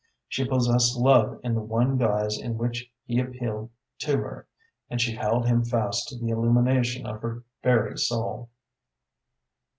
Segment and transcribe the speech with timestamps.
[0.27, 3.69] She possessed love in the one guise in which he appealed
[3.99, 4.47] to her,
[4.89, 8.49] and she held him fast to the illumination of her very soul.